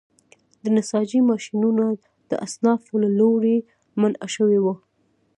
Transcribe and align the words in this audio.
د 0.63 0.65
نساجۍ 0.75 1.19
ماشینونه 1.31 1.85
د 2.29 2.31
اصنافو 2.45 2.93
له 3.03 3.09
لوري 3.19 3.57
منع 3.99 4.25
شوي 4.35 4.59
وو. 4.61 4.73